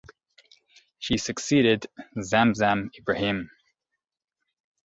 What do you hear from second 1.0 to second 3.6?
succeeded Zamzam Ibrahim.